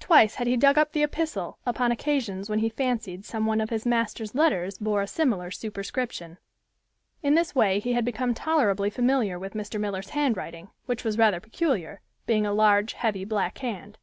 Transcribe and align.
Twice 0.00 0.34
had 0.34 0.46
he 0.46 0.54
dug 0.58 0.76
up 0.76 0.92
the 0.92 1.02
epistle 1.02 1.56
upon 1.64 1.90
occasions 1.90 2.50
when 2.50 2.58
he 2.58 2.68
fancied 2.68 3.24
some 3.24 3.46
one 3.46 3.58
of 3.62 3.70
his 3.70 3.86
master's 3.86 4.34
letters 4.34 4.76
bore 4.76 5.00
a 5.00 5.06
similar 5.06 5.50
superscription. 5.50 6.36
In 7.22 7.34
this 7.36 7.54
way 7.54 7.78
he 7.80 7.94
had 7.94 8.04
become 8.04 8.34
tolerably 8.34 8.90
familiar 8.90 9.38
with 9.38 9.54
Mr. 9.54 9.80
Miller's 9.80 10.10
handwriting, 10.10 10.68
which 10.84 11.04
was 11.04 11.16
rather 11.16 11.40
peculiar, 11.40 12.02
being 12.26 12.44
a 12.44 12.52
large, 12.52 12.92
heavy, 12.92 13.24
black 13.24 13.56
hand. 13.56 13.96